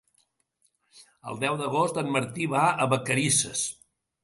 [1.33, 3.65] El deu d'agost en Martí va a Vacarisses.